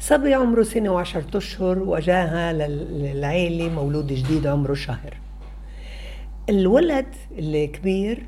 صبي 0.00 0.34
عمره 0.34 0.62
سنة 0.62 0.90
وعشرة 0.90 1.36
أشهر 1.36 1.78
وجاها 1.78 2.52
للعيلة 2.52 3.68
مولود 3.68 4.06
جديد 4.06 4.46
عمره 4.46 4.74
شهر. 4.74 5.16
الولد 6.48 7.06
الكبير 7.38 8.26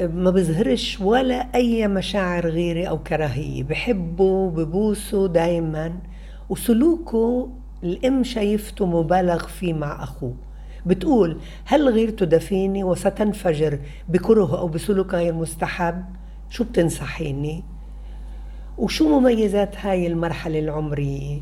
ما 0.00 0.30
بيظهرش 0.30 1.00
ولا 1.00 1.48
أي 1.54 1.88
مشاعر 1.88 2.48
غيرة 2.48 2.88
أو 2.88 2.98
كراهية. 2.98 3.62
بحبه 3.62 4.50
ببوسه 4.50 5.28
دايما 5.28 5.98
وسلوكه 6.48 7.48
الأم 7.82 8.24
شايفته 8.24 8.86
مبالغ 8.86 9.46
فيه 9.46 9.74
مع 9.74 10.02
أخوه. 10.02 10.34
بتقول 10.86 11.40
هل 11.64 11.88
غيرته 11.88 12.26
دفيني 12.26 12.84
وستنفجر 12.84 13.78
بكره 14.08 14.58
أو 14.58 14.68
بسلوك 14.68 15.14
غير 15.14 15.34
مستحب 15.34 16.04
شو 16.50 16.64
بتنصحيني؟ 16.64 17.64
وشو 18.78 19.20
مميزات 19.20 19.76
هاي 19.76 20.06
المرحلة 20.06 20.58
العمرية؟ 20.58 21.40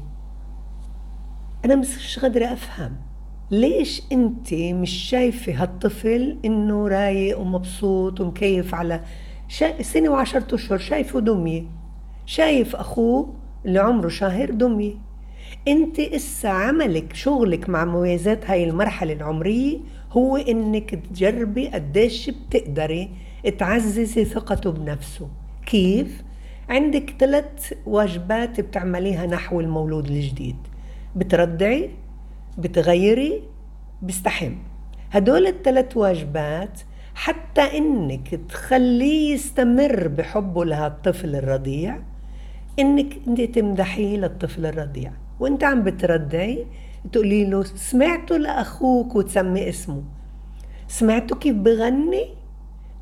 أنا 1.65 1.75
مش 1.75 2.19
قادرة 2.19 2.45
أفهم. 2.45 2.97
ليش 3.51 4.03
أنت 4.13 4.55
مش 4.55 4.91
شايفة 4.91 5.63
هالطفل 5.63 6.39
إنه 6.45 6.89
رايق 6.89 7.39
ومبسوط 7.39 8.21
ومكيف 8.21 8.75
على 8.75 9.01
شا... 9.49 9.83
سنة 9.83 10.09
وعشرة 10.09 10.55
أشهر 10.55 10.79
شايفه 10.79 11.21
دمية 11.21 11.65
شايف 12.27 12.77
أخوه 12.77 13.35
اللي 13.65 13.79
عمره 13.79 14.09
شهر 14.09 14.51
دمية 14.51 14.95
أنت 15.69 16.01
إسا 16.01 16.49
عملك 16.49 17.15
شغلك 17.15 17.69
مع 17.69 17.85
مميزات 17.85 18.51
هاي 18.51 18.65
المرحلة 18.65 19.13
العمرية 19.13 19.79
هو 20.13 20.37
إنك 20.37 20.91
تجربي 20.95 21.69
قديش 21.69 22.31
بتقدري 22.31 23.11
تعززي 23.59 24.25
ثقته 24.25 24.71
بنفسه. 24.71 25.29
كيف؟ 25.67 26.26
عندك 26.69 27.15
ثلاث 27.19 27.73
واجبات 27.87 28.61
بتعمليها 28.61 29.27
نحو 29.27 29.61
المولود 29.61 30.07
الجديد. 30.11 30.57
بترضعي 31.17 31.91
بتغيري 32.59 33.43
بيستحم 34.03 34.55
هدول 35.11 35.47
الثلاث 35.47 35.97
واجبات 35.97 36.81
حتى 37.15 37.61
إنك 37.61 38.41
تخليه 38.49 39.35
يستمر 39.35 40.09
بحبه 40.09 40.65
لهالطفل 40.65 41.37
الرضيع 41.37 41.99
إنك 42.79 43.17
أنت 43.29 43.41
تمدحيه 43.41 44.17
للطفل 44.17 44.67
الرضيع. 44.67 45.13
وأنت 45.41 45.65
عم 45.65 45.83
بترضعي 45.83 46.67
تقولي 47.13 47.45
له 47.45 47.63
سمعته 47.63 48.37
لأخوك 48.37 49.17
وتسمي 49.17 49.69
اسمه. 49.69 50.03
سمعته 50.89 51.37
كيف 51.37 51.57
بغني؟ 51.57 52.27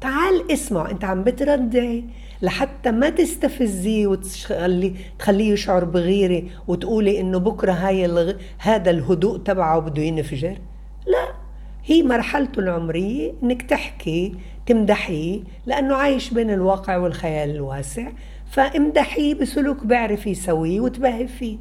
تعال 0.00 0.52
اسمع 0.52 0.90
أنت 0.90 1.04
عم 1.04 1.24
بترضعي 1.24 2.04
لحتى 2.42 2.90
ما 2.90 3.10
تستفزيه 3.10 4.06
وتخلي 4.06 4.94
تخليه 5.18 5.52
يشعر 5.52 5.84
بغيرة 5.84 6.42
وتقولي 6.68 7.20
إنه 7.20 7.38
بكرة 7.38 7.72
هاي 7.72 8.04
الغ... 8.04 8.32
هذا 8.58 8.90
الهدوء 8.90 9.38
تبعه 9.38 9.78
بده 9.78 10.02
ينفجر. 10.02 10.58
لا 11.06 11.28
هي 11.84 12.02
مرحلته 12.02 12.60
العمرية 12.60 13.32
إنك 13.42 13.62
تحكي 13.62 14.34
تمدحيه 14.66 15.40
لأنه 15.66 15.94
عايش 15.94 16.30
بين 16.30 16.50
الواقع 16.50 16.96
والخيال 16.96 17.50
الواسع. 17.50 18.08
فامدحيه 18.46 19.34
بسلوك 19.34 19.86
بيعرف 19.86 20.26
يسويه 20.26 20.80
وتباهي 20.80 21.26
فيه. 21.26 21.58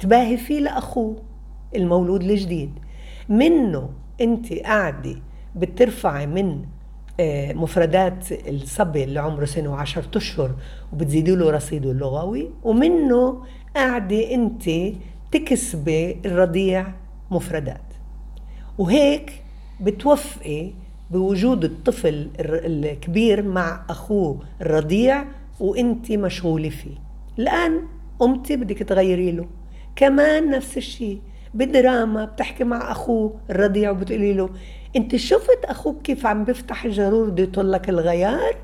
تباهي 0.00 0.36
فيه 0.36 0.60
لأخوه 0.60 1.22
المولود 1.76 2.22
الجديد. 2.22 2.70
منه 3.28 3.90
أنت 4.20 4.52
قاعدة 4.52 5.16
بترفعي 5.56 6.26
من 6.26 6.64
مفردات 7.54 8.32
الصبي 8.48 9.04
اللي 9.04 9.20
عمره 9.20 9.44
سنة 9.44 9.72
وعشرة 9.72 10.18
أشهر 10.18 10.54
وبتزيدي 10.92 11.34
له 11.34 11.50
رصيده 11.50 11.90
اللغوي 11.90 12.50
ومنه 12.62 13.42
قاعدة 13.76 14.34
أنت 14.34 14.70
تكسبي 15.32 16.20
الرضيع 16.26 16.86
مفردات. 17.30 17.80
وهيك 18.78 19.42
بتوفقي 19.80 20.70
بوجود 21.10 21.64
الطفل 21.64 22.30
الكبير 22.40 23.42
مع 23.42 23.84
أخوه 23.90 24.40
الرضيع 24.60 25.24
وأنت 25.60 26.12
مشغولة 26.12 26.68
فيه. 26.68 26.96
الآن 27.38 27.82
قمتي 28.18 28.56
بدك 28.56 28.78
تغيري 28.78 29.32
له. 29.32 29.46
كمان 29.96 30.50
نفس 30.50 30.76
الشيء 30.76 31.20
بدراما 31.54 32.24
بتحكي 32.24 32.64
مع 32.64 32.92
أخوه 32.92 33.40
الرضيع 33.50 33.90
وبتقولي 33.90 34.32
له 34.32 34.50
انت 34.96 35.16
شفت 35.16 35.64
أخوك 35.64 36.02
كيف 36.02 36.26
عم 36.26 36.44
بيفتح 36.44 36.84
الجرور 36.84 37.30
بده 37.30 37.42
يطلك 37.42 37.88
الغيار؟ 37.88 38.56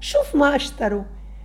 شوف 0.00 0.34
ما 0.34 0.56
اشتروا 0.56 1.02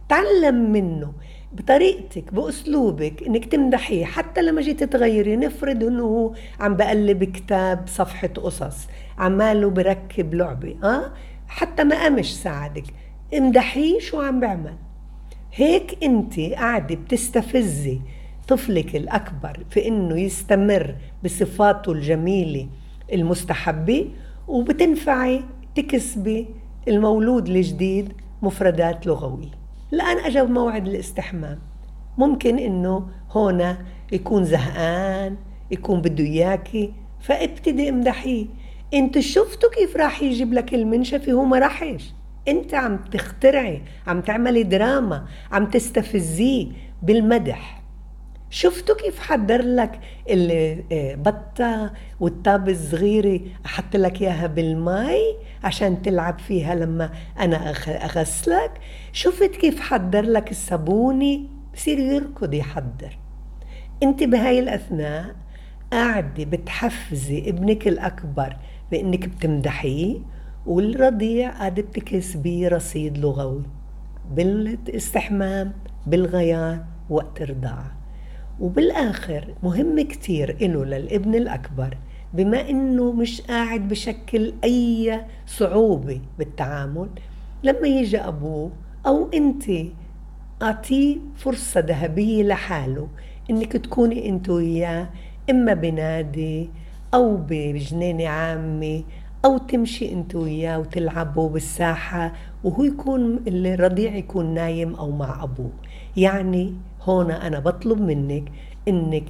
تعلم 0.10 0.72
منه. 0.72 1.14
بطريقتك 1.54 2.34
بأسلوبك 2.34 3.24
انك 3.24 3.46
تمدحيه. 3.46 4.06
حتى 4.06 4.42
لما 4.42 4.62
جيت 4.62 4.84
تغيري 4.84 5.36
نفرض 5.36 5.84
انه 5.84 6.04
هو 6.04 6.34
عم 6.60 6.76
بقلب 6.76 7.24
كتاب 7.24 7.88
صفحة 7.88 8.28
قصص 8.28 8.88
عماله 9.18 9.70
بركب 9.70 10.34
لعبة 10.34 10.76
آه؟ 10.84 11.14
حتى 11.48 11.84
ما 11.84 11.96
قامش 11.96 12.34
ساعدك. 12.34 12.86
امدحيه 13.38 14.00
شو 14.00 14.22
عم 14.22 14.40
بيعمل. 14.40 14.76
هيك 15.54 16.04
انت 16.04 16.40
قاعدة 16.40 16.96
بتستفزي 16.96 18.00
طفلك 18.48 18.96
الأكبر 18.96 19.66
في 19.70 19.88
إنه 19.88 20.20
يستمر 20.20 20.96
بصفاته 21.24 21.92
الجميلة. 21.92 22.68
المستحبة 23.14 24.10
وبتنفعي 24.48 25.44
تكسبي 25.76 26.48
المولود 26.88 27.50
الجديد 27.50 28.14
مفردات 28.42 29.08
لغوية. 29.08 29.52
الآن 29.94 30.18
أجا 30.18 30.44
موعد 30.44 30.88
الاستحمام 30.88 31.60
ممكن 32.18 32.60
إنه 32.60 33.08
هنا 33.36 33.78
يكون 34.12 34.44
زهقان 34.44 35.36
يكون 35.72 36.02
بده 36.02 36.24
إياكي 36.24 36.94
فابتدي 37.20 37.90
امدحيه. 37.90 38.46
أنت 38.94 39.20
شفتوا 39.20 39.70
كيف 39.70 39.96
راح 39.96 40.22
يجيب 40.22 40.54
لك 40.54 40.74
المنشفة 40.74 41.32
هو 41.32 41.44
ما 41.44 41.60
راحش؟ 41.60 42.14
أنت 42.48 42.74
عم 42.74 42.98
تخترعي 42.98 43.82
عم 44.08 44.22
تعملي 44.22 44.64
دراما 44.64 45.26
عم 45.52 45.66
تستفزيه 45.66 46.68
بالمدح. 47.04 47.83
شفتوا 48.54 48.96
كيف 48.96 49.20
حضر 49.20 49.62
لك 49.62 50.00
البطة 50.30 51.66
آه، 51.66 51.92
والطابة 52.20 52.72
الصغيرة؟ 52.72 53.40
أحط 53.66 53.96
لك 53.96 54.22
إياها 54.22 54.48
بالمي 54.48 55.20
عشان 55.64 56.02
تلعب 56.02 56.40
فيها 56.40 56.76
لما 56.76 57.10
أنا 57.40 57.70
أغسلك. 58.06 58.72
شفت 59.14 59.56
كيف 59.56 59.80
حضر 59.80 60.22
لك 60.22 60.52
الصابونة؟ 60.52 61.40
بصير 61.74 62.00
يركض 62.00 62.54
يحضر. 62.54 63.18
أنت 64.04 64.24
بهاي 64.24 64.60
الأثناء 64.60 65.36
قاعدة 65.92 66.44
بتحفزي 66.44 67.50
ابنك 67.50 67.88
الأكبر 67.88 68.58
بإنك 68.92 69.28
بتمدحيه 69.28 70.20
والرضيع 70.66 71.50
قاعدة 71.50 71.82
بتكسبيه 71.82 72.68
رصيد 72.68 73.18
لغوي 73.18 73.64
بالاستحمام 74.32 75.74
بالغيار 76.08 76.86
وقت 77.10 77.42
الرضاعة. 77.42 78.03
وبالآخر 78.60 79.48
مهم 79.64 80.02
كتير 80.02 80.58
إله 80.62 80.86
للابن 80.86 81.36
الأكبر 81.36 81.98
بما 82.34 82.70
إنه 82.70 83.12
مش 83.12 83.42
قاعد 83.42 83.88
بشكل 83.88 84.54
أي 84.64 85.22
صعوبة 85.48 86.22
بالتعامل 86.38 87.10
لما 87.64 87.88
يجي 87.88 88.18
أبوه 88.18 88.72
أو 89.06 89.30
أنت 89.34 89.64
أعطيه 90.62 91.18
فرصة 91.36 91.80
ذهبية 91.80 92.44
لحاله 92.44 93.08
إنك 93.50 93.72
تكوني 93.72 94.30
أنت 94.30 94.50
وياه 94.50 95.10
إما 95.50 95.74
بنادي 95.74 96.70
أو 97.14 97.38
بجنينة 97.50 98.28
عامة 98.28 99.04
أو 99.46 99.58
تمشي 99.58 100.14
أنت 100.14 100.36
وياه 100.36 100.80
وتلعبوا 100.80 101.50
بالساحة 101.50 102.34
وهو 102.64 102.84
يكون 102.84 103.40
الرضيع 103.48 104.16
يكون 104.16 104.54
نايم 104.54 104.96
أو 104.96 105.12
مع 105.12 105.44
أبوه. 105.44 105.72
يعني 106.18 106.74
هون 107.04 107.32
أنا 107.32 107.60
بطلب 107.60 108.02
منك 108.02 108.52
إنك 108.88 109.24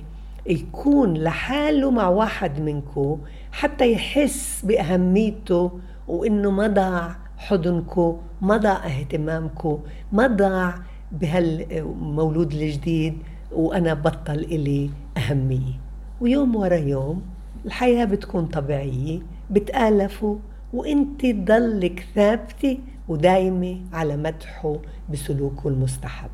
يكون 0.46 1.14
لحاله 1.14 1.92
مع 1.92 2.08
واحد 2.08 2.62
منكم 2.62 3.20
حتى 3.52 3.92
يحس 3.92 4.66
بأهميته 4.66 5.80
وإنه 6.08 6.52
ما 6.52 6.68
ضاع 6.68 7.16
حضنكم 7.38 8.18
ما 8.42 8.58
ضاع 8.58 8.86
اهتمامكم 8.88 9.80
ما 10.12 10.28
ضاع 10.28 10.76
بهالمولود 11.12 12.54
الجديد 12.54 13.18
وأنا 13.52 13.94
بطل 13.94 14.40
إلي 14.40 14.90
أهمية. 15.18 15.74
ويوم 16.22 16.56
ورا 16.56 16.76
يوم 16.76 17.22
الحياة 17.66 18.06
بتكون 18.06 18.46
طبيعية 18.46 19.20
بتآلفوا 19.52 20.38
وإنت 20.74 21.26
تضلك 21.26 22.08
ثابتة 22.16 22.78
ودايمة 23.08 23.82
على 23.94 24.18
مدحه 24.18 24.76
بسلوكه 25.10 25.68
المستحب. 25.68 26.30